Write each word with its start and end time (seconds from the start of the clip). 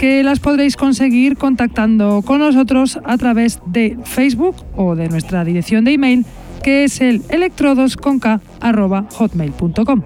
que 0.00 0.22
las 0.22 0.40
podréis 0.40 0.76
conseguir 0.76 1.36
contactando 1.36 2.22
con 2.22 2.38
nosotros 2.38 2.98
a 3.04 3.18
través 3.18 3.60
de 3.66 3.98
Facebook 4.04 4.56
o 4.74 4.96
de 4.96 5.10
nuestra 5.10 5.44
dirección 5.44 5.84
de 5.84 5.92
email 5.92 6.24
que 6.62 6.84
es 6.84 7.02
el 7.02 7.20
electrodosconk.hotmail.com. 7.28 10.02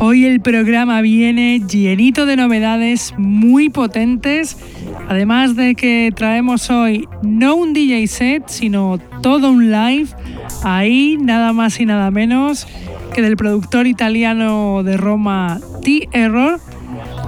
Hoy 0.00 0.26
el 0.26 0.40
programa 0.40 1.00
viene 1.00 1.60
llenito 1.60 2.26
de 2.26 2.34
novedades 2.34 3.14
muy 3.18 3.68
potentes, 3.68 4.56
además 5.08 5.54
de 5.54 5.76
que 5.76 6.10
traemos 6.12 6.70
hoy 6.70 7.06
no 7.22 7.54
un 7.54 7.72
DJ 7.72 8.08
set, 8.08 8.48
sino 8.48 8.98
todo 9.22 9.52
un 9.52 9.70
live, 9.70 10.08
ahí 10.64 11.16
nada 11.20 11.52
más 11.52 11.78
y 11.78 11.86
nada 11.86 12.10
menos 12.10 12.66
del 13.22 13.36
productor 13.36 13.86
italiano 13.86 14.82
de 14.82 14.96
Roma 14.96 15.60
T-Error, 15.82 16.60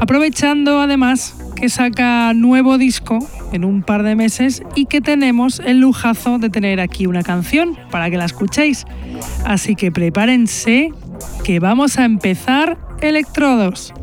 aprovechando 0.00 0.80
además 0.80 1.36
que 1.56 1.68
saca 1.68 2.32
nuevo 2.34 2.78
disco 2.78 3.18
en 3.52 3.64
un 3.64 3.82
par 3.82 4.02
de 4.02 4.14
meses 4.16 4.62
y 4.74 4.86
que 4.86 5.00
tenemos 5.00 5.60
el 5.60 5.80
lujazo 5.80 6.38
de 6.38 6.50
tener 6.50 6.80
aquí 6.80 7.06
una 7.06 7.22
canción 7.22 7.76
para 7.90 8.10
que 8.10 8.16
la 8.16 8.24
escuchéis. 8.24 8.86
Así 9.44 9.74
que 9.74 9.92
prepárense 9.92 10.92
que 11.44 11.60
vamos 11.60 11.98
a 11.98 12.04
empezar 12.04 12.78
Electrodos. 13.00 13.94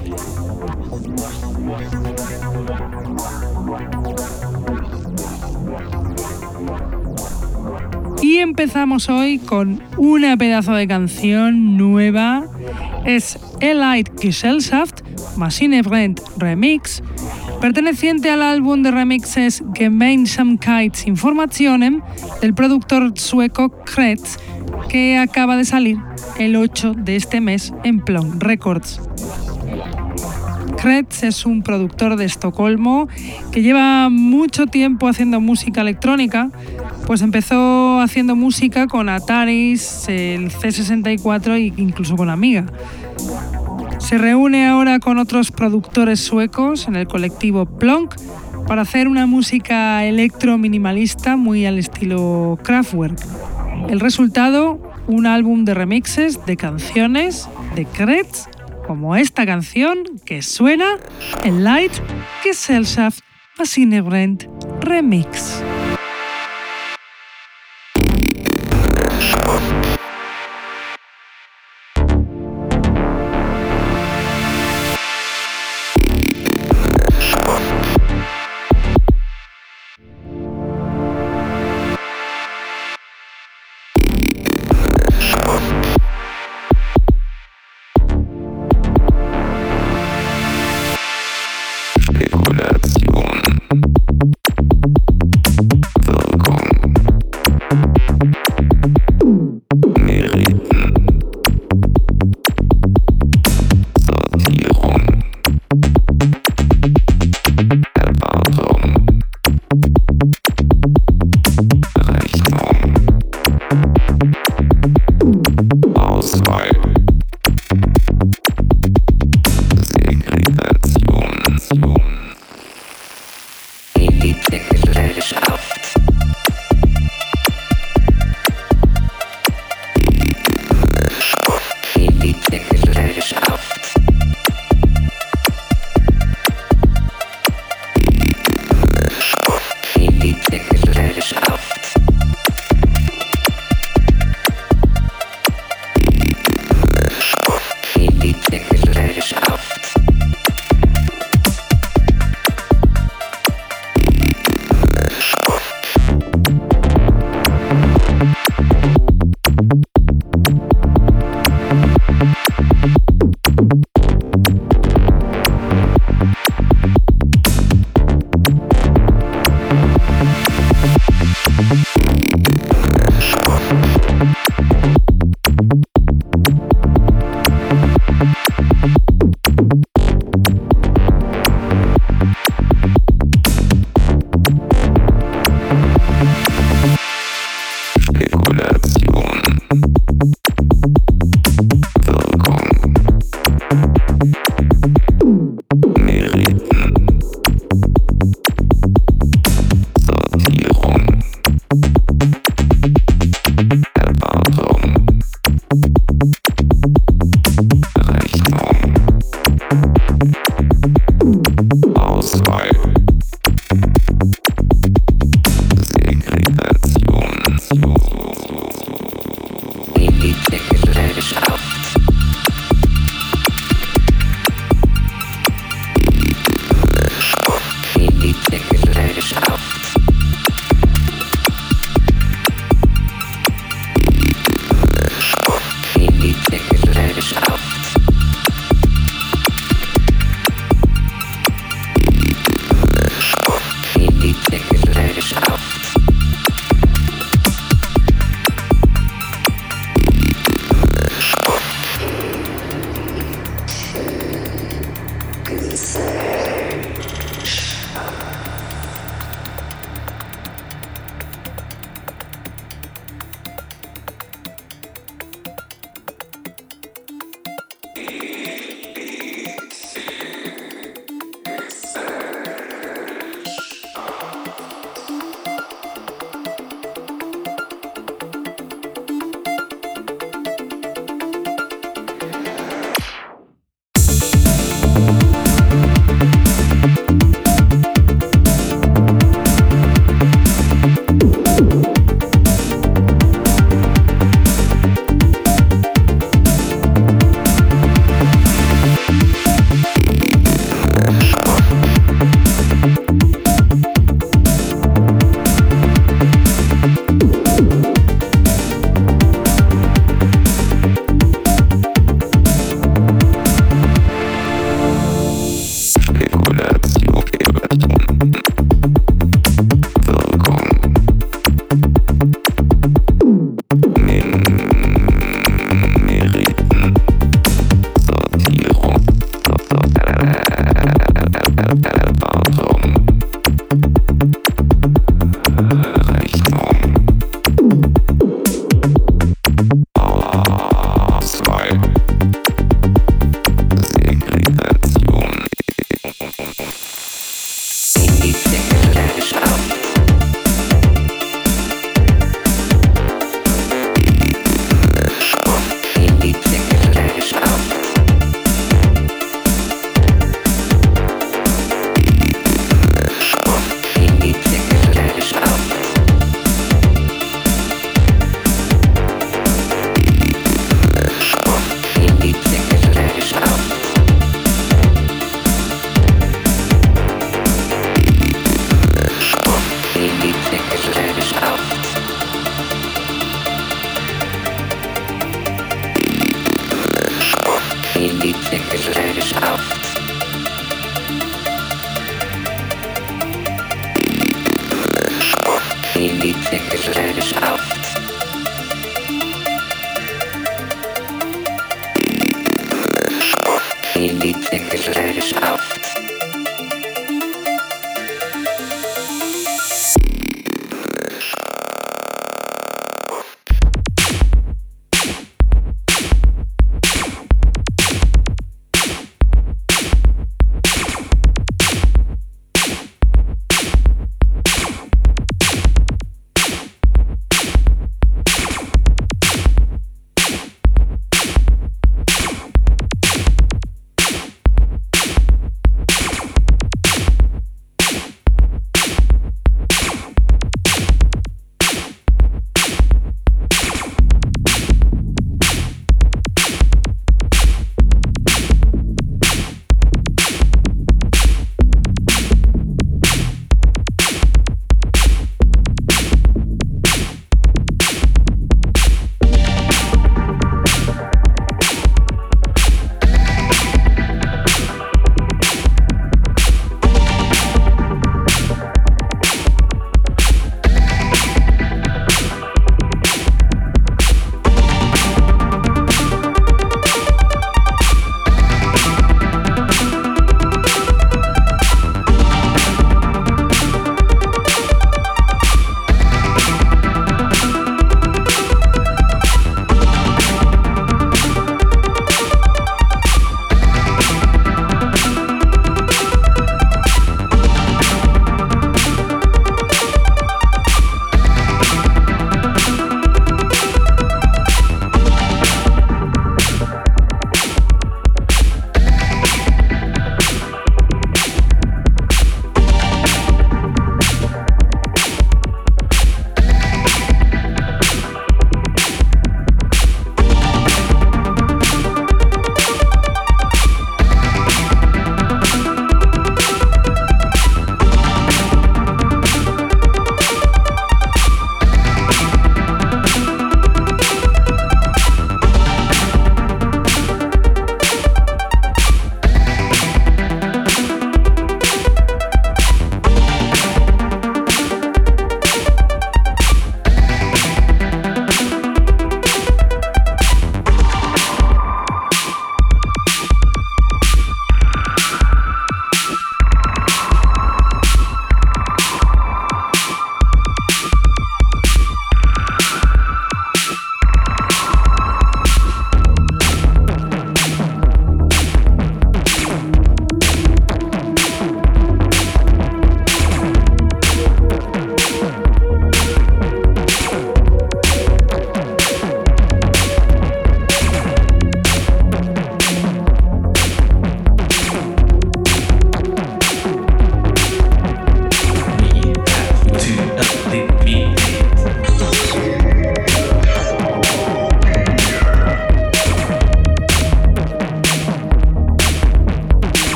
Y 8.21 8.37
empezamos 8.37 9.09
hoy 9.09 9.37
con 9.37 9.81
una 9.97 10.37
pedazo 10.37 10.73
de 10.73 10.87
canción 10.87 11.77
nueva. 11.77 12.45
Es 13.05 13.37
Elite 13.59 14.11
Gesellschaft 14.19 15.01
Machine 15.37 15.81
Brand 15.81 16.19
Remix, 16.37 17.03
perteneciente 17.61 18.29
al 18.29 18.41
álbum 18.41 18.81
de 18.81 18.91
remixes 18.91 19.63
Gemeinsamkeitsinformationen 19.75 21.07
Informationen 21.07 22.03
del 22.41 22.53
productor 22.53 23.17
sueco 23.17 23.69
Kretz, 23.69 24.37
que 24.89 25.17
acaba 25.17 25.55
de 25.55 25.65
salir 25.65 25.97
el 26.39 26.55
8 26.55 26.93
de 26.97 27.15
este 27.15 27.39
mes 27.39 27.73
en 27.83 27.99
Plon 27.99 28.39
Records. 28.39 28.99
Kretz 30.77 31.23
es 31.23 31.45
un 31.45 31.63
productor 31.63 32.15
de 32.15 32.25
Estocolmo 32.25 33.07
que 33.51 33.61
lleva 33.61 34.09
mucho 34.09 34.67
tiempo 34.67 35.07
haciendo 35.07 35.41
música 35.41 35.81
electrónica, 35.81 36.51
pues 37.07 37.21
empezó 37.21 38.01
haciendo 38.01 38.35
música 38.35 38.85
con 38.87 39.07
Ataris, 39.07 40.09
el 40.09 40.51
C64 40.51 41.55
e 41.55 41.73
incluso 41.77 42.17
con 42.17 42.29
Amiga. 42.29 42.65
Se 43.97 44.17
reúne 44.17 44.67
ahora 44.67 44.99
con 44.99 45.17
otros 45.17 45.49
productores 45.49 46.19
suecos 46.19 46.89
en 46.89 46.97
el 46.97 47.07
colectivo 47.07 47.65
Plonk 47.65 48.13
para 48.67 48.81
hacer 48.81 49.07
una 49.07 49.25
música 49.25 50.03
electro 50.03 50.57
minimalista 50.57 51.37
muy 51.37 51.65
al 51.65 51.79
estilo 51.79 52.59
Kraftwerk. 52.61 53.17
El 53.89 54.01
resultado, 54.01 54.81
un 55.07 55.27
álbum 55.27 55.63
de 55.63 55.75
remixes 55.75 56.45
de 56.45 56.57
canciones 56.57 57.47
de 57.75 57.85
Kretz, 57.85 58.49
como 58.85 59.15
esta 59.15 59.45
canción 59.45 59.99
que 60.25 60.41
suena 60.41 60.97
en 61.45 61.63
Light 61.63 61.93
Gesellschaft 62.43 63.21
Maschinenbrand 63.57 64.49
Remix. 64.81 65.63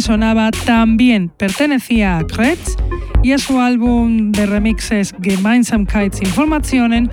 Sonaba 0.00 0.50
también 0.50 1.30
pertenecía 1.36 2.18
a 2.18 2.26
Kretz 2.26 2.76
y 3.22 3.32
a 3.32 3.38
su 3.38 3.60
álbum 3.60 4.32
de 4.32 4.46
remixes 4.46 5.14
Gemeinsamkeitsinformationen, 5.22 7.04
Informationen, 7.04 7.10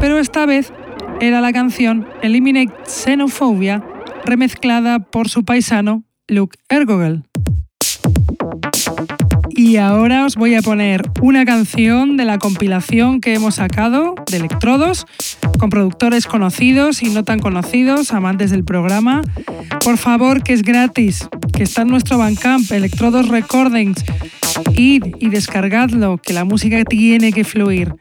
pero 0.00 0.18
esta 0.18 0.46
vez 0.46 0.72
era 1.20 1.40
la 1.40 1.52
canción 1.52 2.06
Eliminate 2.22 2.72
Xenophobia 2.86 3.82
remezclada 4.24 4.98
por 4.98 5.28
su 5.28 5.44
paisano 5.44 6.04
Luke 6.28 6.58
Ergogel. 6.68 7.24
Y 9.64 9.76
ahora 9.76 10.26
os 10.26 10.34
voy 10.34 10.56
a 10.56 10.60
poner 10.60 11.08
una 11.20 11.44
canción 11.44 12.16
de 12.16 12.24
la 12.24 12.38
compilación 12.38 13.20
que 13.20 13.32
hemos 13.32 13.54
sacado 13.54 14.16
de 14.28 14.38
Electrodos, 14.38 15.06
con 15.56 15.70
productores 15.70 16.26
conocidos 16.26 17.00
y 17.00 17.10
no 17.10 17.22
tan 17.22 17.38
conocidos, 17.38 18.12
amantes 18.12 18.50
del 18.50 18.64
programa. 18.64 19.22
Por 19.84 19.98
favor, 19.98 20.42
que 20.42 20.52
es 20.52 20.62
gratis, 20.62 21.28
que 21.52 21.62
está 21.62 21.82
en 21.82 21.88
nuestro 21.88 22.18
Bandcamp, 22.18 22.72
Electrodos 22.72 23.28
Recordings. 23.28 24.04
Id 24.74 25.04
y 25.20 25.28
descargadlo, 25.28 26.18
que 26.18 26.32
la 26.32 26.44
música 26.44 26.82
tiene 26.84 27.32
que 27.32 27.44
fluir. 27.44 27.94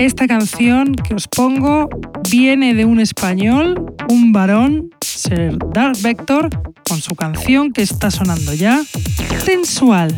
Esta 0.00 0.26
canción 0.26 0.96
que 0.96 1.14
os 1.14 1.28
pongo 1.28 1.88
viene 2.28 2.74
de 2.74 2.84
un 2.84 2.98
español, 2.98 3.94
un 4.08 4.32
varón, 4.32 4.90
Sir 5.18 5.58
Dark 5.74 5.96
Vector, 6.00 6.48
con 6.88 7.02
su 7.02 7.16
canción 7.16 7.72
que 7.72 7.82
está 7.82 8.08
sonando 8.08 8.54
ya, 8.54 8.80
Sensual. 9.44 10.14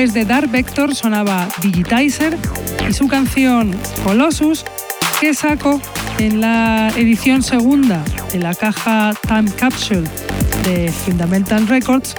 De 0.00 0.24
Dark 0.24 0.50
Vector 0.50 0.94
sonaba 0.94 1.46
Digitizer 1.60 2.34
y 2.88 2.92
su 2.94 3.06
canción 3.06 3.76
Colossus, 4.02 4.64
que 5.20 5.34
sacó 5.34 5.78
en 6.18 6.40
la 6.40 6.90
edición 6.96 7.42
segunda 7.42 8.02
de 8.32 8.38
la 8.38 8.54
caja 8.54 9.12
Time 9.28 9.52
Capsule 9.58 10.08
de 10.64 10.90
Fundamental 10.90 11.68
Records 11.68 12.14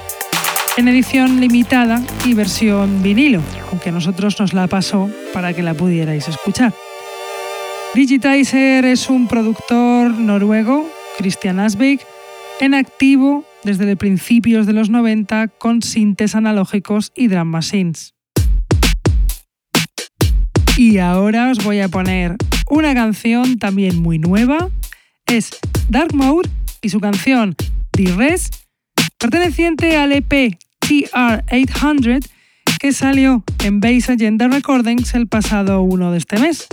en 0.77 0.89
edición 0.89 1.41
limitada 1.41 2.03
y 2.23 2.35
versión 2.35 3.01
vinilo, 3.01 3.41
aunque 3.71 3.91
nosotros 3.91 4.39
nos 4.39 4.53
la 4.53 4.67
pasó 4.67 5.09
para 5.33 5.53
que 5.53 5.63
la 5.63 5.73
pudierais 5.73 6.27
escuchar. 6.27 6.75
Digitizer 7.95 8.85
es 8.85 9.09
un 9.09 9.27
productor 9.27 10.11
noruego, 10.11 10.87
Christian 11.17 11.59
Asbeck, 11.59 12.05
en 12.59 12.75
activo 12.75 13.43
desde 13.63 13.95
principios 13.95 14.65
de 14.65 14.73
los 14.73 14.89
90 14.89 15.47
con 15.47 15.81
sintes 15.81 16.35
analógicos 16.35 17.11
y 17.15 17.27
drum 17.27 17.47
machines. 17.47 18.13
Y 20.77 20.97
ahora 20.97 21.51
os 21.51 21.63
voy 21.63 21.79
a 21.79 21.89
poner 21.89 22.35
una 22.69 22.93
canción 22.93 23.59
también 23.59 24.01
muy 24.01 24.19
nueva. 24.19 24.69
Es 25.25 25.51
Dark 25.89 26.13
Mode 26.13 26.49
y 26.81 26.89
su 26.89 26.99
canción 26.99 27.55
The 27.91 28.15
Rest, 28.15 28.55
perteneciente 29.17 29.97
al 29.97 30.11
EP 30.13 30.57
TR800 30.79 32.27
que 32.79 32.93
salió 32.93 33.43
en 33.63 33.79
Base 33.79 34.13
Agenda 34.13 34.47
Recordings 34.47 35.13
el 35.13 35.27
pasado 35.27 35.83
1 35.83 36.11
de 36.11 36.17
este 36.17 36.39
mes. 36.39 36.67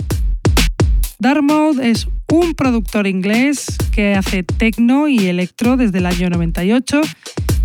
Dark 1.21 1.43
Mode 1.43 1.89
es 1.89 2.07
un 2.31 2.53
productor 2.53 3.05
inglés 3.05 3.65
que 3.91 4.15
hace 4.15 4.41
techno 4.43 5.09
y 5.09 5.27
electro 5.27 5.75
desde 5.75 5.97
el 5.97 6.05
año 6.05 6.29
98, 6.29 7.01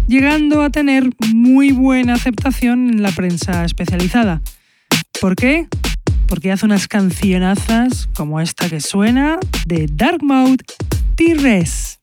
llegando 0.09 0.61
a 0.63 0.71
tener 0.71 1.09
muy 1.33 1.71
buena 1.71 2.15
aceptación 2.15 2.91
en 2.91 3.03
la 3.03 3.13
prensa 3.13 3.65
especializada. 3.65 4.43
¿Por 5.21 5.37
qué? 5.37 5.69
Porque 6.27 6.51
hace 6.51 6.67
unas 6.67 6.89
cancionazas 6.89 8.09
como 8.17 8.41
esta 8.41 8.69
que 8.69 8.81
suena 8.81 9.39
de 9.67 9.87
Dark 9.89 10.25
Mode 10.25 10.65
T-Res. 11.15 12.01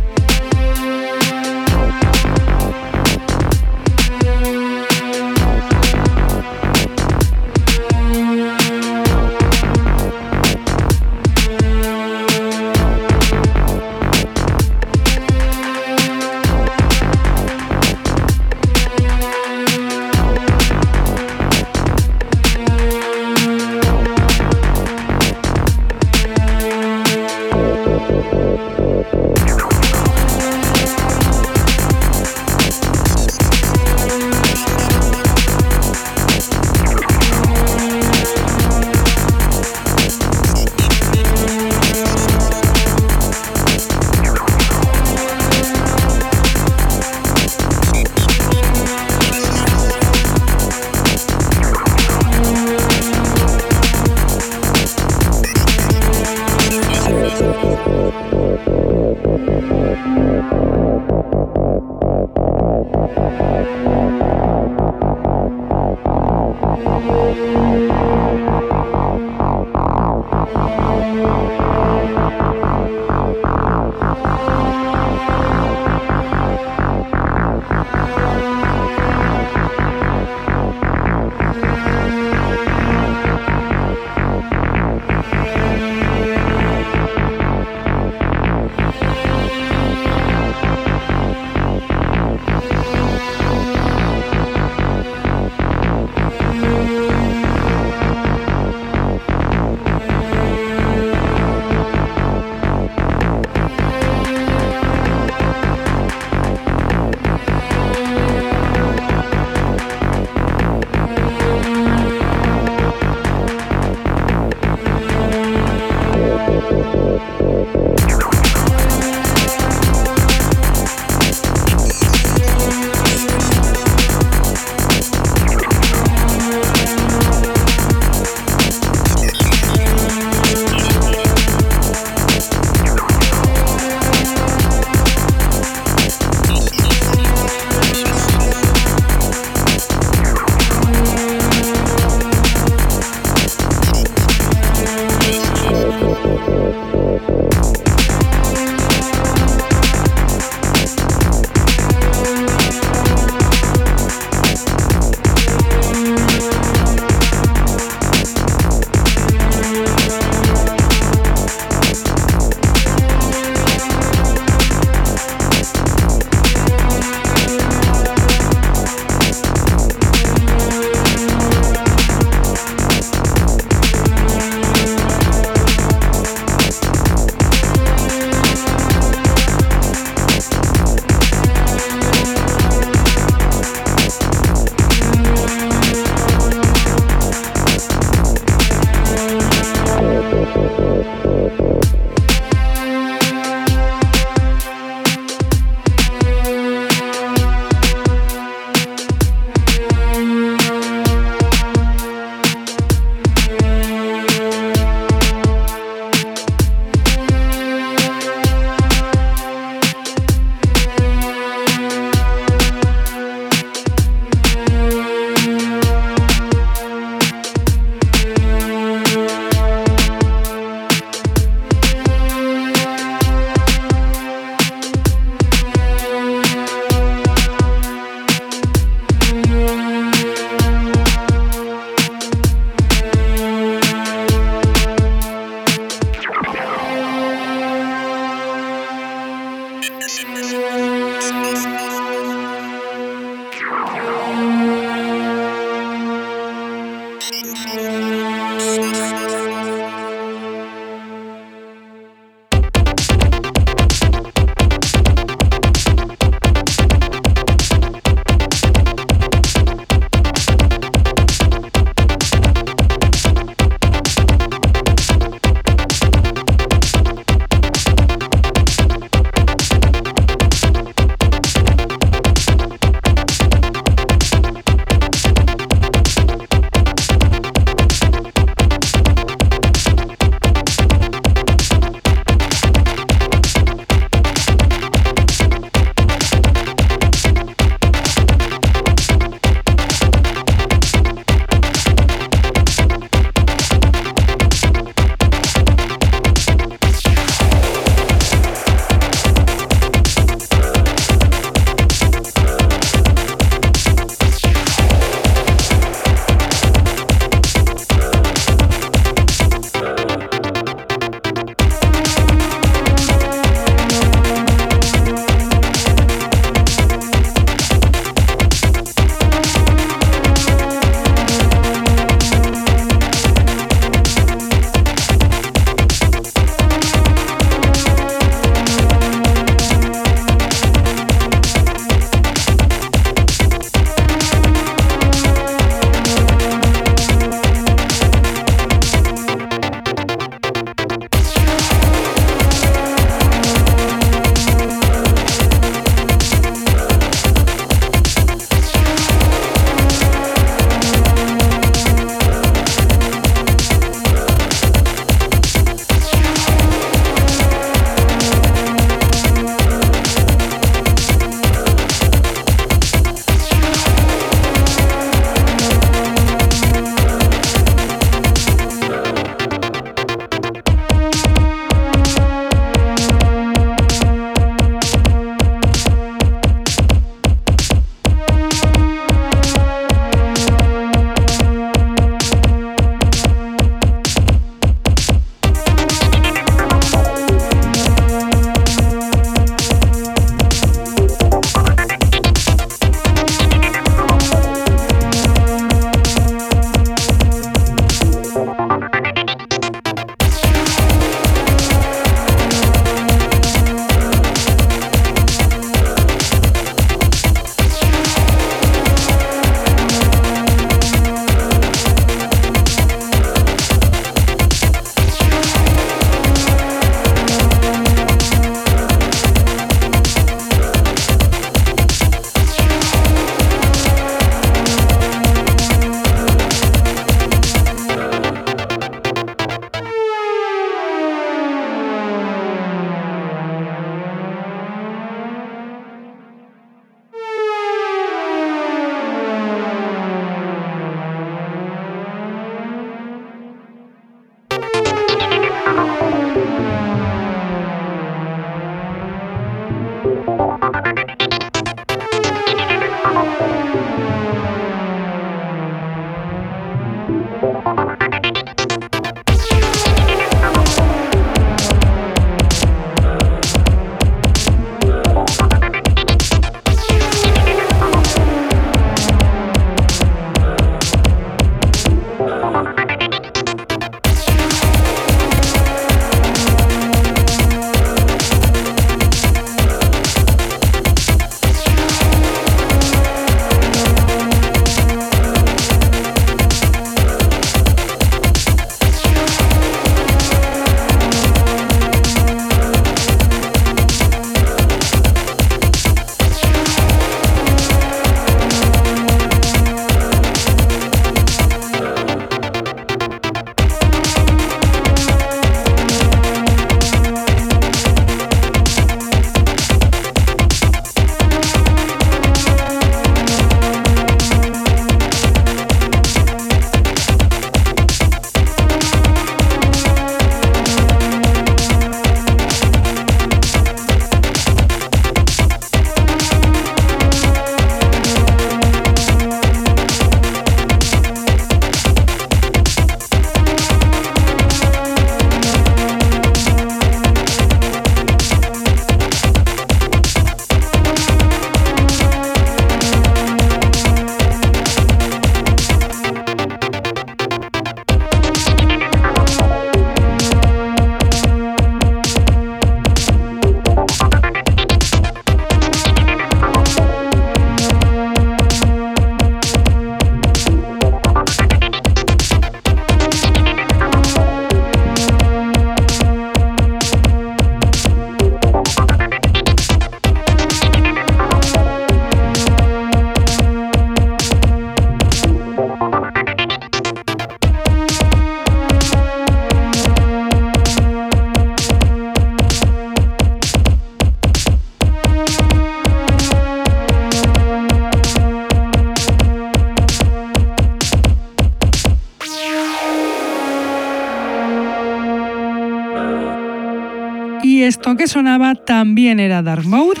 Sonaba 598.14 598.54
también 598.54 599.18
era 599.18 599.42
Dark 599.42 599.66
Mode 599.66 600.00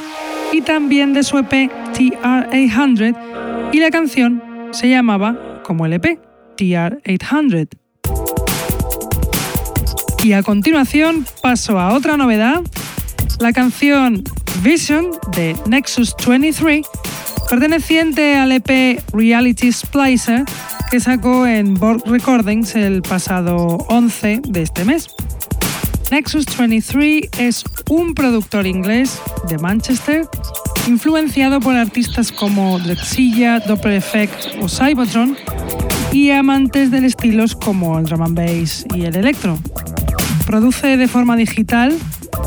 y 0.52 0.60
también 0.60 1.14
de 1.14 1.24
su 1.24 1.36
EP 1.36 1.68
TR800 1.94 3.72
y 3.72 3.80
la 3.80 3.90
canción 3.90 4.40
se 4.70 4.88
llamaba 4.88 5.60
como 5.64 5.84
el 5.84 5.94
EP 5.94 6.20
TR800. 6.56 7.70
Y 10.22 10.32
a 10.32 10.44
continuación 10.44 11.26
paso 11.42 11.80
a 11.80 11.92
otra 11.92 12.16
novedad, 12.16 12.62
la 13.40 13.52
canción 13.52 14.22
Vision 14.62 15.10
de 15.36 15.56
Nexus 15.66 16.14
23, 16.24 16.86
perteneciente 17.50 18.36
al 18.36 18.52
EP 18.52 19.02
Reality 19.12 19.72
Splicer 19.72 20.44
que 20.92 21.00
sacó 21.00 21.48
en 21.48 21.74
Borg 21.74 22.04
Recordings 22.06 22.76
el 22.76 23.02
pasado 23.02 23.78
11 23.88 24.42
de 24.46 24.62
este 24.62 24.84
mes. 24.84 25.08
Nexus 26.14 26.46
23 26.56 27.28
es 27.38 27.64
un 27.90 28.14
productor 28.14 28.68
inglés 28.68 29.20
de 29.48 29.58
Manchester, 29.58 30.28
influenciado 30.86 31.58
por 31.58 31.74
artistas 31.74 32.30
como 32.30 32.78
Drexilla, 32.78 33.58
Doppler 33.58 33.94
Effect 33.94 34.62
o 34.62 34.68
Cybotron, 34.68 35.36
y 36.12 36.30
amantes 36.30 36.92
de 36.92 37.04
estilos 37.04 37.56
como 37.56 37.98
el 37.98 38.04
drum 38.04 38.22
and 38.22 38.36
bass 38.36 38.86
y 38.94 39.06
el 39.06 39.16
electro. 39.16 39.58
Produce 40.46 40.96
de 40.96 41.08
forma 41.08 41.34
digital, 41.34 41.92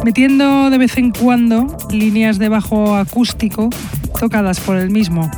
metiendo 0.06 0.70
de 0.70 0.78
vez 0.78 0.98
en 0.98 1.12
cuando 1.12 1.68
líneas 1.92 2.40
de 2.40 2.48
bajo 2.48 2.96
acústico 2.96 3.70
tocadas 4.18 4.62
por 4.62 4.78
él 4.78 4.92
mismo. 4.92 5.30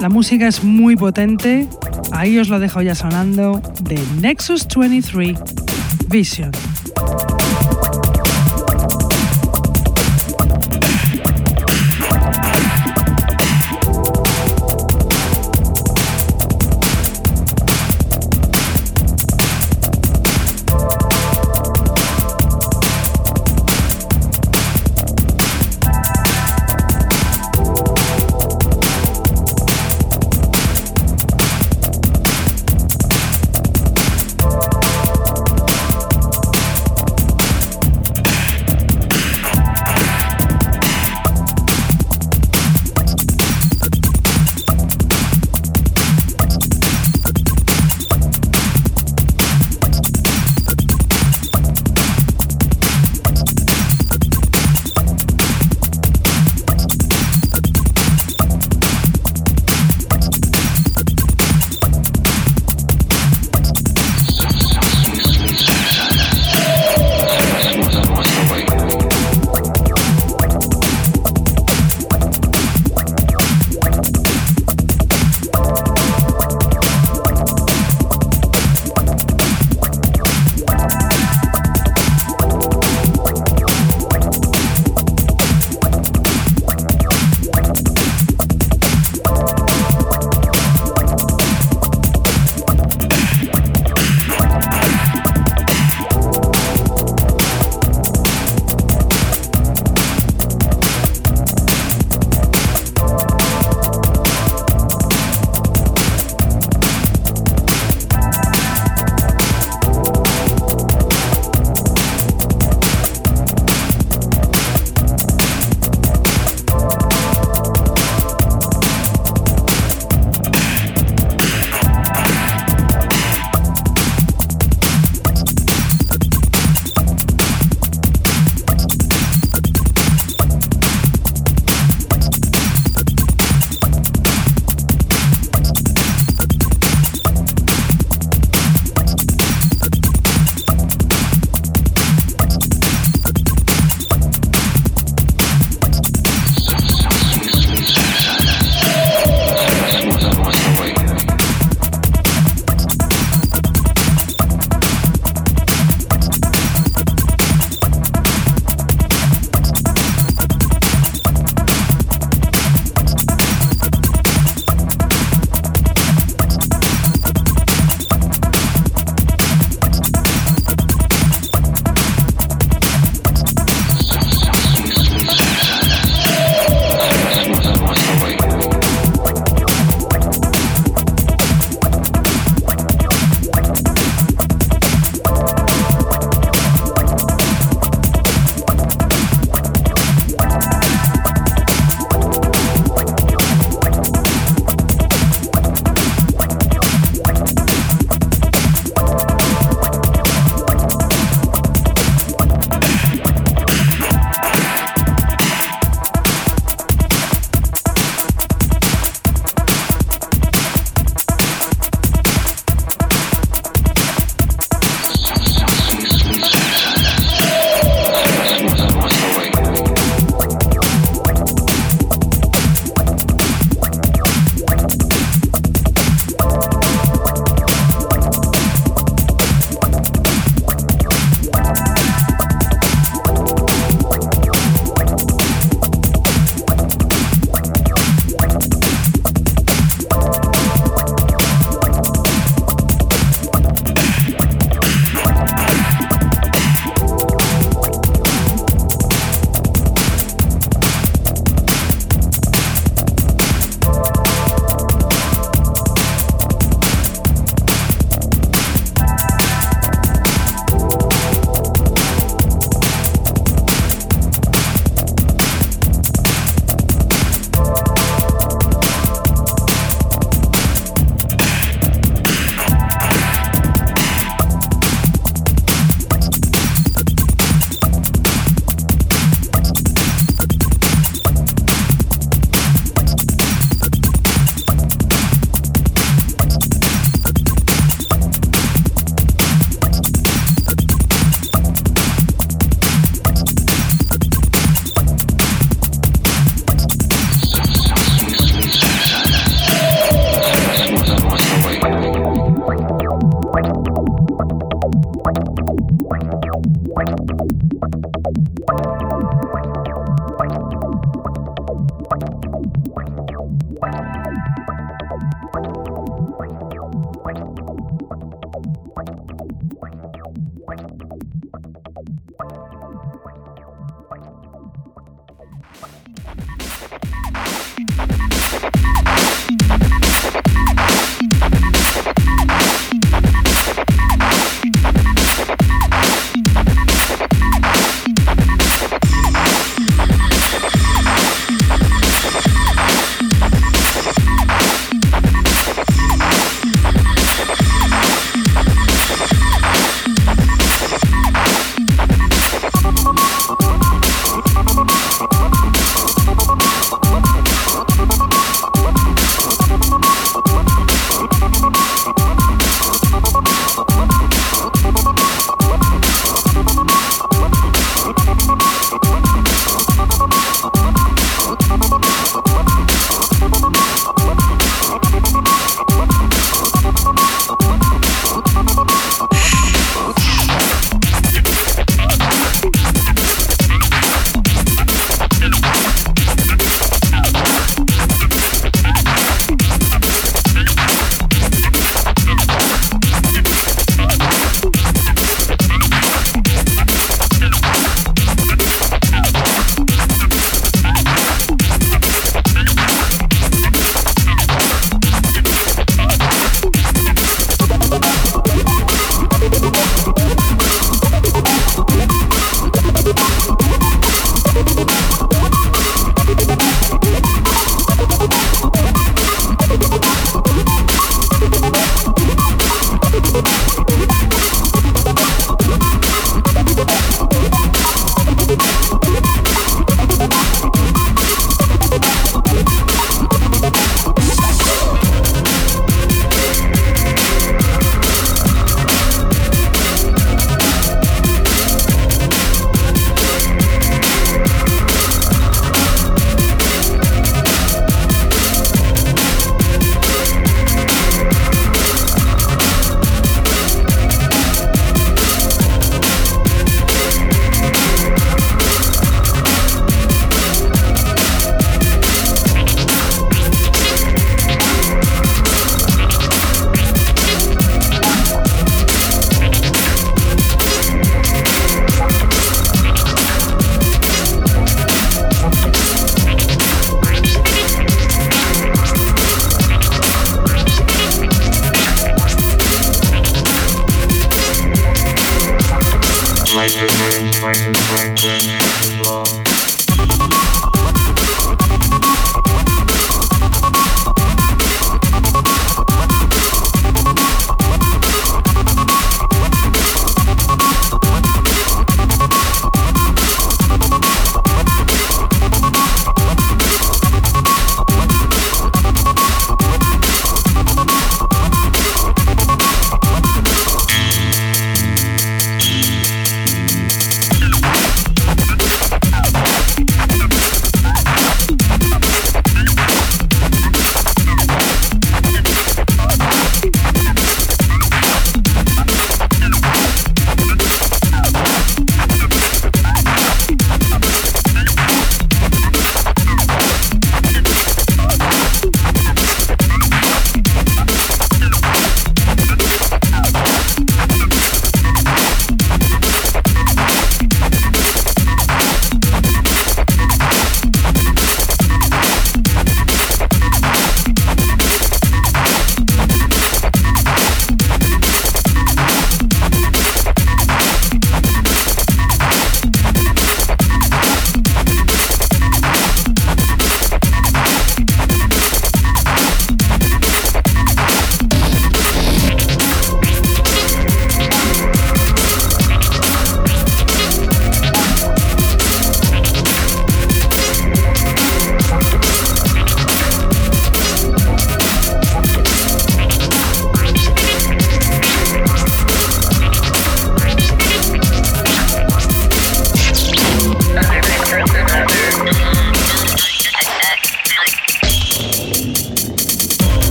La 0.00 0.08
música 0.08 0.48
es 0.48 0.64
muy 0.64 0.96
potente, 0.96 1.68
ahí 2.10 2.36
os 2.40 2.48
lo 2.48 2.58
dejo 2.58 2.82
ya 2.82 2.96
sonando, 2.96 3.62
de 3.82 3.96
Nexus 4.20 4.66
23 4.66 5.38
Vision. 6.08 6.50
you 6.98 7.35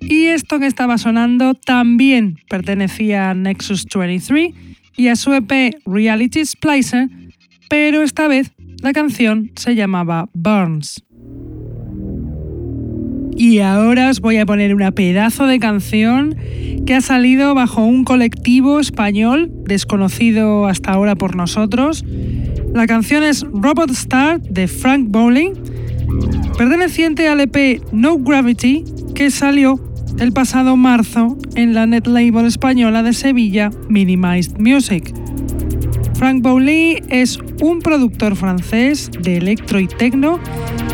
Y 0.00 0.26
esto 0.26 0.60
que 0.60 0.66
estaba 0.66 0.98
sonando 0.98 1.54
también 1.54 2.38
pertenecía 2.50 3.30
a 3.30 3.34
Nexus 3.34 3.86
23 3.86 4.52
y 4.96 5.08
a 5.08 5.16
su 5.16 5.32
EP 5.32 5.74
Reality 5.86 6.44
Splicer 6.44 7.21
pero 7.72 8.02
esta 8.02 8.28
vez 8.28 8.52
la 8.82 8.92
canción 8.92 9.50
se 9.56 9.74
llamaba 9.74 10.28
Burns. 10.34 11.02
Y 13.34 13.60
ahora 13.60 14.10
os 14.10 14.20
voy 14.20 14.36
a 14.36 14.44
poner 14.44 14.74
una 14.74 14.92
pedazo 14.92 15.46
de 15.46 15.58
canción 15.58 16.36
que 16.84 16.94
ha 16.94 17.00
salido 17.00 17.54
bajo 17.54 17.82
un 17.82 18.04
colectivo 18.04 18.78
español 18.78 19.50
desconocido 19.64 20.66
hasta 20.66 20.92
ahora 20.92 21.14
por 21.14 21.34
nosotros. 21.34 22.04
La 22.74 22.86
canción 22.86 23.22
es 23.22 23.40
Robot 23.40 23.90
Star 23.92 24.42
de 24.42 24.68
Frank 24.68 25.06
Bowling, 25.08 25.54
perteneciente 26.58 27.26
al 27.26 27.40
EP 27.40 27.80
No 27.90 28.18
Gravity, 28.18 28.84
que 29.14 29.30
salió 29.30 29.80
el 30.18 30.32
pasado 30.32 30.76
marzo 30.76 31.38
en 31.54 31.72
la 31.72 31.86
net 31.86 32.06
label 32.06 32.44
española 32.44 33.02
de 33.02 33.14
Sevilla 33.14 33.70
Minimized 33.88 34.58
Music. 34.58 35.14
Frank 36.22 36.40
Bowley 36.40 37.02
es 37.08 37.36
un 37.60 37.80
productor 37.80 38.36
francés 38.36 39.10
de 39.22 39.38
electro 39.38 39.80
y 39.80 39.88
techno 39.88 40.38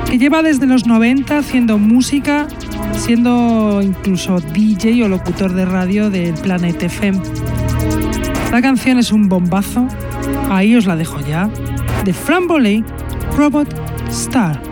que 0.07 0.17
lleva 0.17 0.43
desde 0.43 0.65
los 0.65 0.87
90 0.87 1.37
haciendo 1.37 1.77
música, 1.77 2.49
siendo 2.95 3.83
incluso 3.83 4.41
DJ 4.41 5.05
o 5.05 5.09
locutor 5.11 5.53
de 5.53 5.67
radio 5.67 6.09
del 6.09 6.33
Planet 6.33 6.83
FM. 6.83 7.21
La 8.53 8.63
canción 8.63 8.97
es 8.97 9.13
un 9.13 9.29
bombazo, 9.29 9.87
ahí 10.49 10.75
os 10.75 10.87
la 10.87 10.97
dejo 10.97 11.21
ya, 11.21 11.51
de 12.07 12.15
Frank 12.15 12.47
Bowley, 12.47 12.83
Robot 13.37 13.69
Star. 14.09 14.68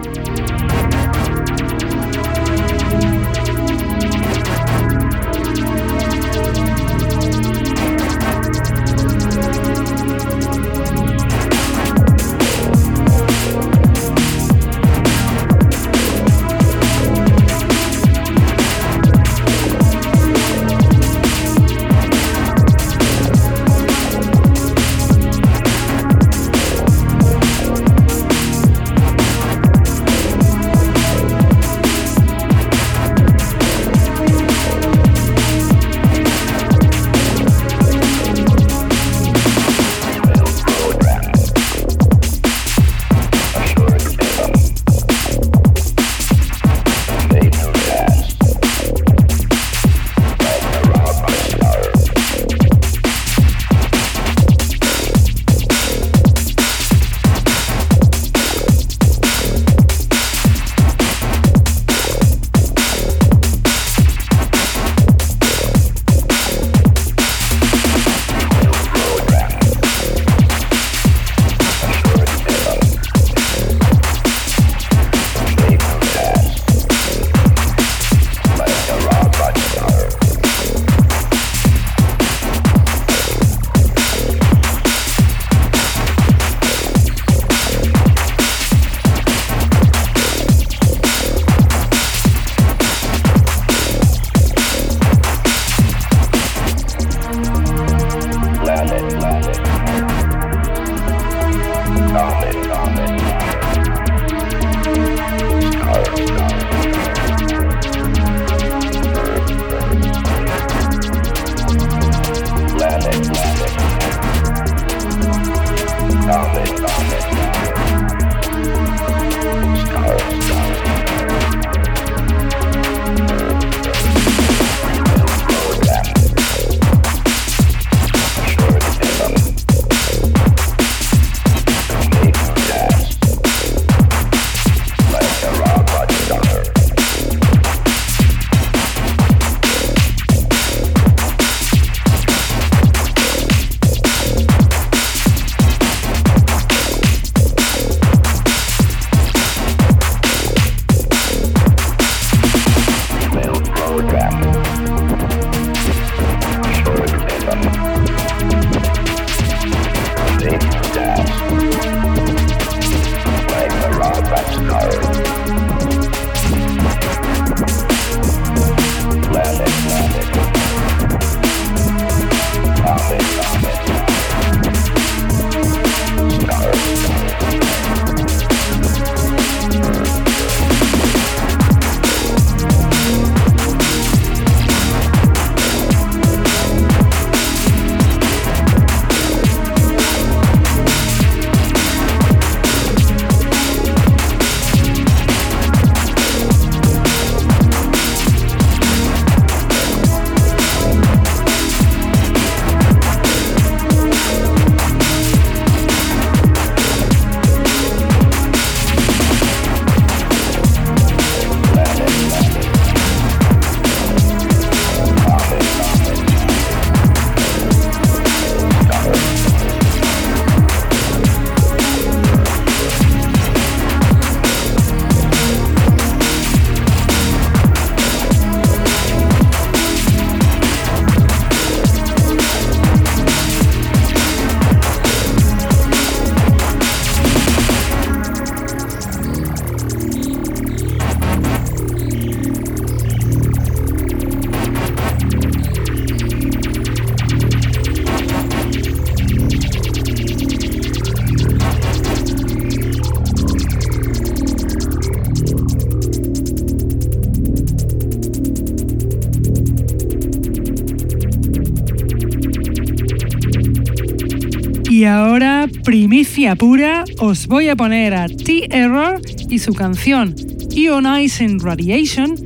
Ahora, 265.07 265.69
primicia 265.85 266.55
pura, 266.57 267.05
os 267.19 267.47
voy 267.47 267.69
a 267.69 267.77
poner 267.77 268.15
a 268.15 268.29
T-Error 268.29 269.21
y 269.49 269.59
su 269.59 269.75
canción 269.75 270.35
Ionizing 270.71 271.61
Radiation, 271.61 272.37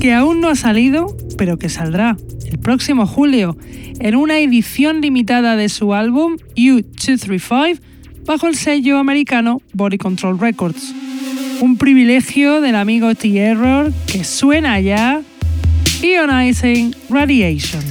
que 0.00 0.12
aún 0.12 0.40
no 0.40 0.48
ha 0.48 0.56
salido, 0.56 1.16
pero 1.36 1.58
que 1.58 1.68
saldrá 1.68 2.16
el 2.46 2.58
próximo 2.58 3.06
julio 3.06 3.56
en 4.00 4.16
una 4.16 4.38
edición 4.38 5.00
limitada 5.00 5.56
de 5.56 5.68
su 5.68 5.94
álbum 5.94 6.36
U235 6.56 7.78
bajo 8.26 8.46
el 8.46 8.56
sello 8.56 8.98
americano 8.98 9.60
Body 9.72 9.98
Control 9.98 10.38
Records. 10.38 10.94
Un 11.60 11.76
privilegio 11.76 12.60
del 12.60 12.76
amigo 12.76 13.14
T-Error 13.14 13.92
que 14.06 14.24
suena 14.24 14.80
ya 14.80 15.22
Ionizing 16.02 16.94
Radiation. 17.08 17.81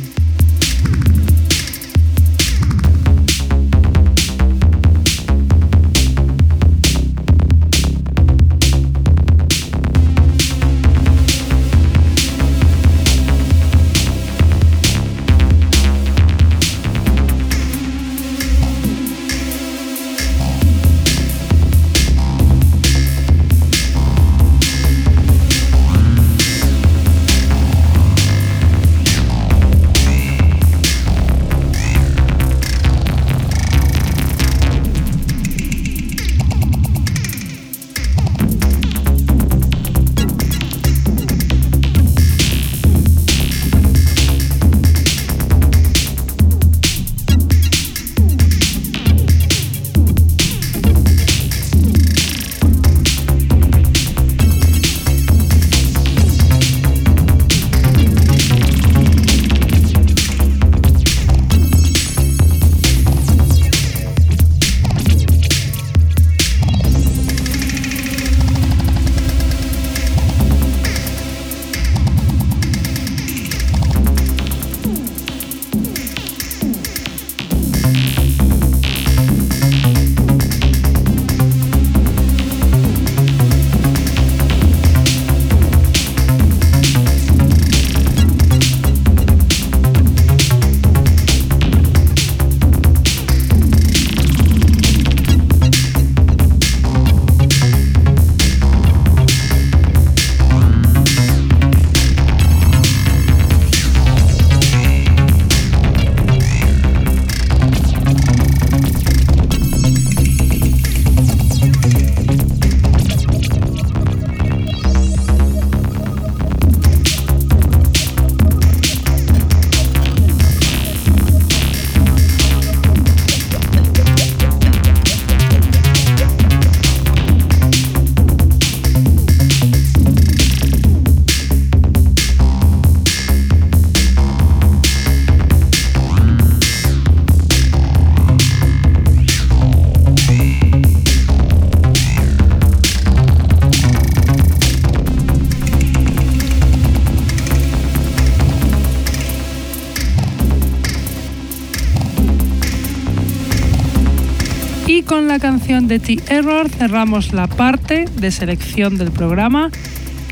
De 155.79 155.99
T-Error 155.99 156.67
cerramos 156.67 157.31
la 157.31 157.47
parte 157.47 158.03
de 158.17 158.29
selección 158.29 158.97
del 158.97 159.09
programa 159.09 159.71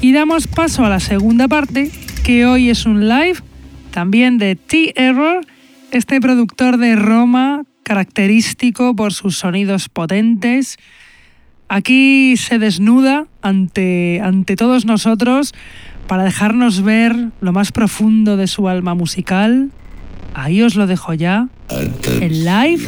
y 0.02 0.12
damos 0.12 0.48
paso 0.48 0.84
a 0.84 0.90
la 0.90 1.00
segunda 1.00 1.48
parte, 1.48 1.92
que 2.26 2.46
hoy 2.46 2.70
es 2.70 2.86
un 2.86 3.08
live 3.08 3.40
también 3.92 4.38
de 4.38 4.58
T-Error, 4.58 5.46
este 5.92 6.20
productor 6.20 6.78
de 6.78 6.98
Roma 6.98 7.64
característico 7.84 8.94
por 8.98 9.14
sus 9.14 9.38
sonidos 9.38 9.88
potentes. 9.88 10.78
Aquí 11.70 12.36
se 12.36 12.60
desnuda 12.60 13.26
ante, 13.42 14.20
ante 14.22 14.58
todos 14.58 14.86
nosotros 14.86 15.54
para 16.08 16.26
dejarnos 16.26 16.82
ver 16.82 17.16
lo 17.40 17.54
más 17.54 17.72
profundo 17.72 18.36
de 18.36 18.48
su 18.48 18.68
alma 18.68 18.94
musical. 18.94 19.72
Ahí 20.34 20.62
os 20.62 20.76
lo 20.76 20.88
dejo 20.88 21.14
ya 21.14 21.50
el 22.22 22.46
live 22.46 22.88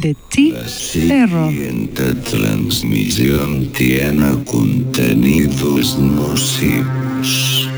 de 0.00 0.14
T-Terror. 0.30 1.52
La 1.52 2.14
transmisión 2.22 3.66
tiene 3.72 4.44
contenidos 4.44 5.98
nocivos. 5.98 7.68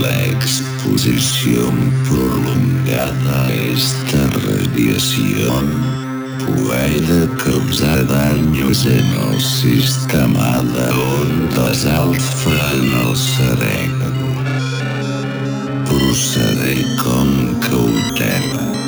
La 0.00 0.24
exposición 0.26 1.92
prolongada 2.08 3.46
a 3.46 3.52
esta 3.52 4.26
radiación 4.48 5.66
puede 6.46 7.28
causar 7.36 8.06
daños 8.06 8.86
en 8.86 9.06
el 9.06 9.40
sistema 9.40 10.62
de 10.62 10.90
ondas 10.90 11.84
alfa 11.84 12.72
en 12.74 13.08
el 13.08 13.16
cerebro. 13.16 14.31
curso 15.92 16.40
de 16.40 16.74
Concouter. 16.96 18.81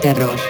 Terror. 0.00 0.49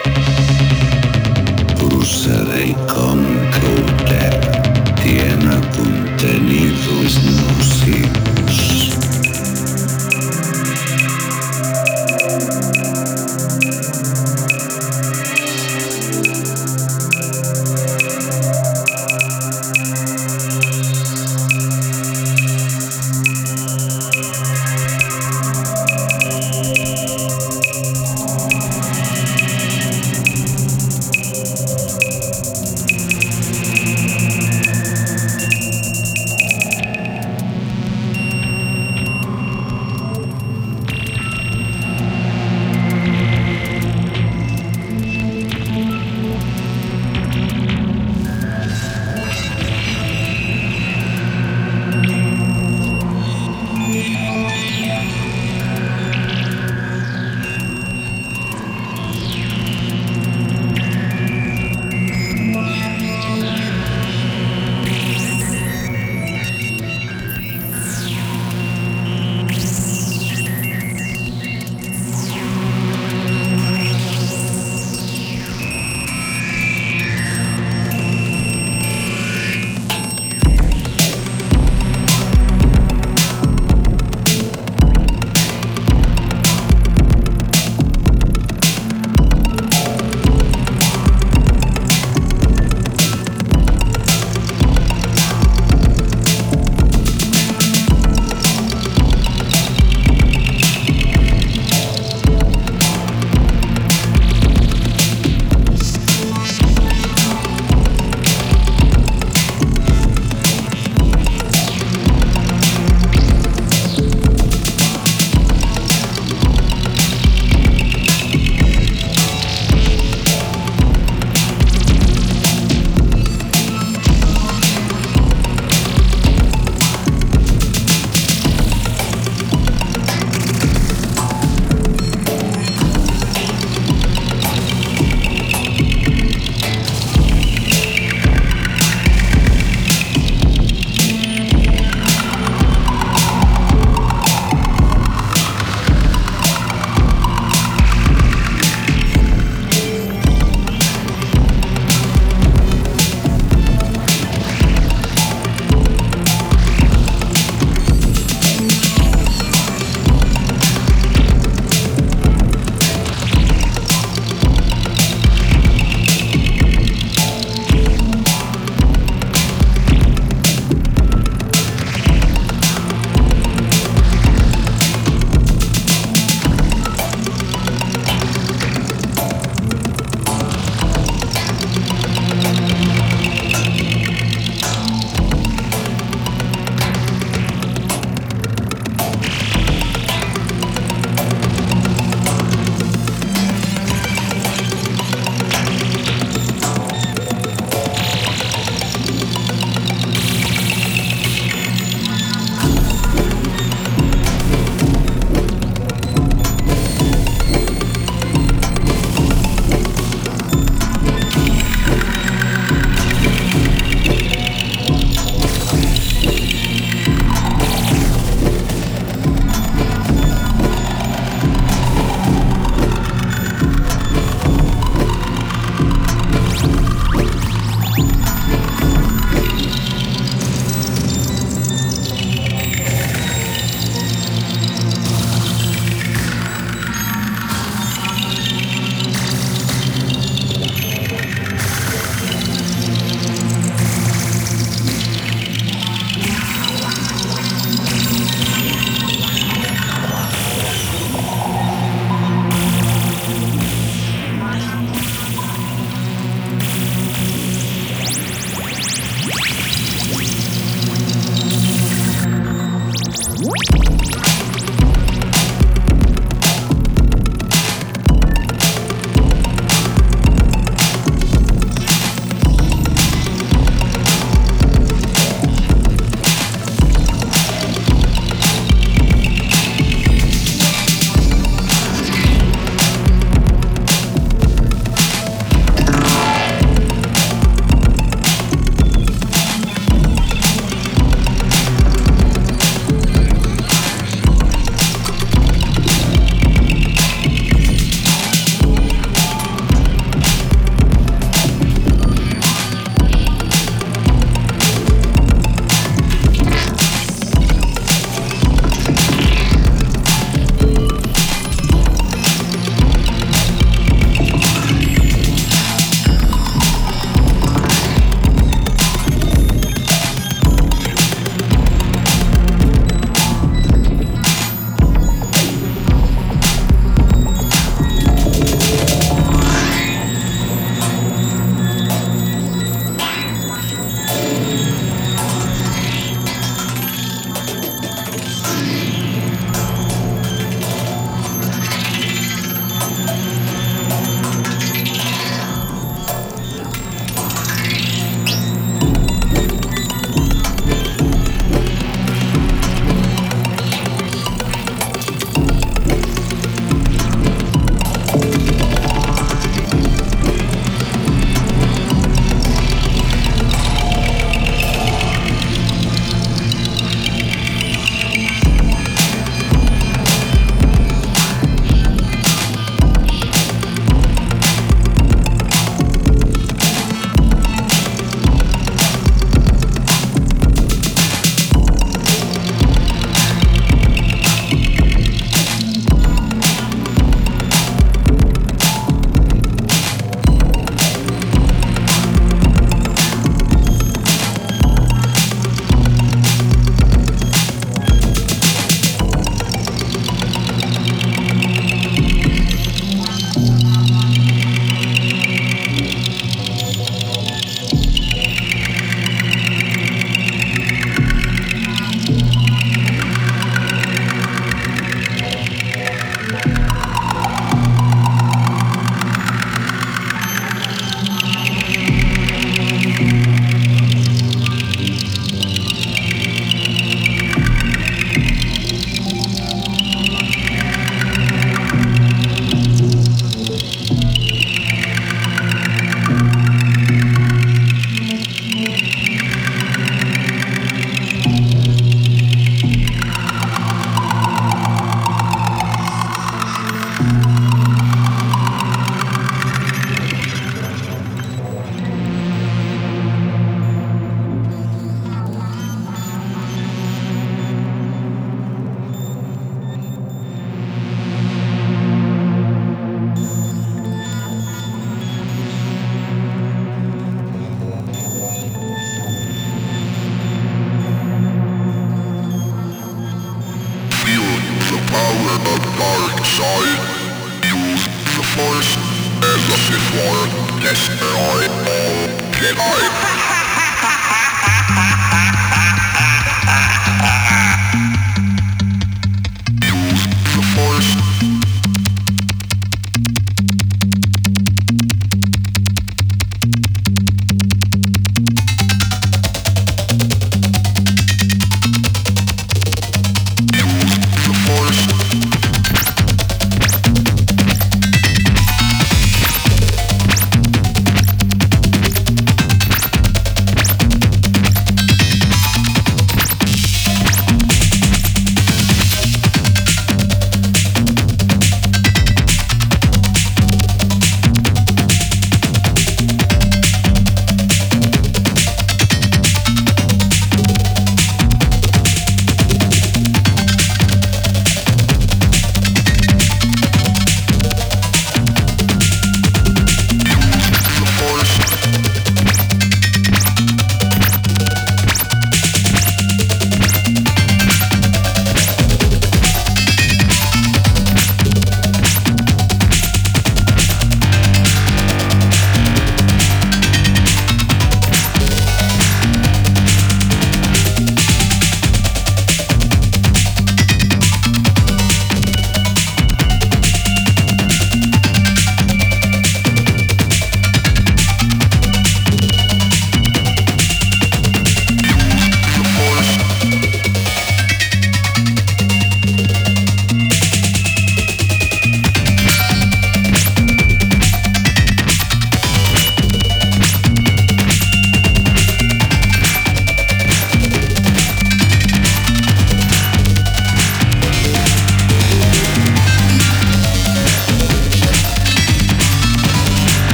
Música 263.41 264.10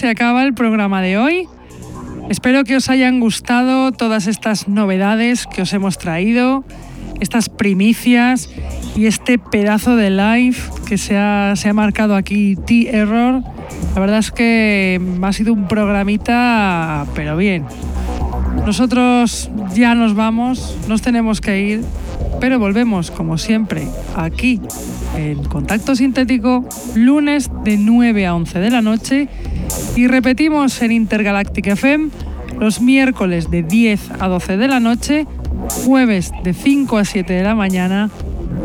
se 0.00 0.08
acaba 0.08 0.44
el 0.44 0.54
programa 0.54 1.02
de 1.02 1.18
hoy. 1.18 1.46
Espero 2.30 2.64
que 2.64 2.74
os 2.74 2.88
hayan 2.88 3.20
gustado 3.20 3.92
todas 3.92 4.28
estas 4.28 4.66
novedades 4.66 5.46
que 5.46 5.60
os 5.60 5.74
hemos 5.74 5.98
traído, 5.98 6.64
estas 7.20 7.50
primicias 7.50 8.48
y 8.96 9.04
este 9.04 9.38
pedazo 9.38 9.96
de 9.96 10.08
live 10.08 10.56
que 10.86 10.96
se 10.96 11.18
ha, 11.18 11.52
se 11.54 11.68
ha 11.68 11.74
marcado 11.74 12.16
aquí 12.16 12.56
T-Error. 12.56 13.42
La 13.94 14.00
verdad 14.00 14.20
es 14.20 14.30
que 14.30 14.98
ha 15.20 15.32
sido 15.34 15.52
un 15.52 15.68
programita, 15.68 17.04
pero 17.14 17.36
bien. 17.36 17.66
Nosotros 18.64 19.50
ya 19.74 19.94
nos 19.94 20.14
vamos, 20.14 20.78
nos 20.88 21.02
tenemos 21.02 21.42
que 21.42 21.60
ir, 21.60 21.84
pero 22.40 22.58
volvemos 22.58 23.10
como 23.10 23.36
siempre 23.36 23.86
aquí 24.16 24.62
en 25.14 25.44
Contacto 25.44 25.94
Sintético 25.94 26.66
lunes 26.94 27.50
de 27.64 27.76
9 27.76 28.26
a 28.26 28.34
11 28.34 28.58
de 28.60 28.70
la 28.70 28.80
noche 28.80 29.28
y 29.96 30.06
repetimos 30.06 30.80
en 30.82 30.92
Intergalactic 30.92 31.66
FM 31.66 32.10
los 32.58 32.80
miércoles 32.80 33.50
de 33.50 33.62
10 33.62 34.10
a 34.20 34.28
12 34.28 34.56
de 34.56 34.68
la 34.68 34.80
noche, 34.80 35.26
jueves 35.84 36.30
de 36.44 36.52
5 36.52 36.98
a 36.98 37.04
7 37.04 37.32
de 37.32 37.42
la 37.42 37.54
mañana 37.54 38.10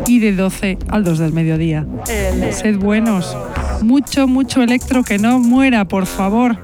y 0.06 0.18
de 0.18 0.32
12 0.32 0.78
al 0.88 1.04
2 1.04 1.18
del 1.18 1.32
mediodía. 1.32 1.86
Sed 2.50 2.78
buenos. 2.78 3.36
Mucho, 3.82 4.26
mucho 4.26 4.62
electro 4.62 5.02
que 5.02 5.18
no 5.18 5.38
muera, 5.38 5.86
por 5.86 6.06
favor. 6.06 6.58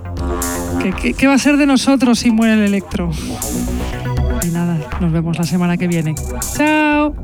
¿Qué, 0.82 0.92
qué, 0.92 1.14
qué 1.14 1.26
va 1.26 1.34
a 1.34 1.38
ser 1.38 1.56
de 1.56 1.66
nosotros 1.66 2.18
si 2.18 2.30
muere 2.30 2.54
el 2.54 2.60
electro? 2.60 3.10
Y 4.42 4.48
nada, 4.48 4.78
nos 5.00 5.12
vemos 5.12 5.38
la 5.38 5.44
semana 5.44 5.76
que 5.76 5.86
viene. 5.88 6.14
¡Chao! 6.56 7.14